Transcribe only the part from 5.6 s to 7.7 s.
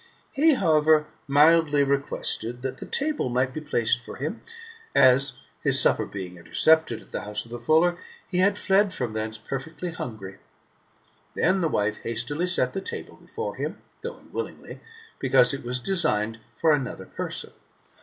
his supper being intercepted at the house of the